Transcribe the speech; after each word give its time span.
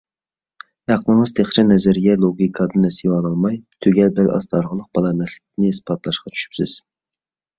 ئەقلىڭىز 0.93 1.33
تېخىچە 1.39 1.63
نەزىرىيە، 1.71 2.15
لوگىكادىن 2.23 2.83
نېسىۋە 2.85 3.13
ئالالماي، 3.19 3.59
تۈگەل 3.87 4.09
بەل 4.21 4.31
ئاستى 4.37 4.59
ئارقىلىق 4.59 4.89
بالا 4.99 5.11
ئەمەسلىكنى 5.15 5.71
ئىسپاتلاشقا 5.75 6.33
چۈشۈپسىز. 6.39 6.75